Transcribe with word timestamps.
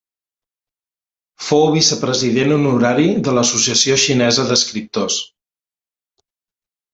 Fou 1.47 1.65
vicepresident 1.75 2.53
honorari 2.55 3.05
de 3.27 3.35
l'Associació 3.37 3.99
xinesa 4.05 4.47
d'Escriptors. 4.49 5.21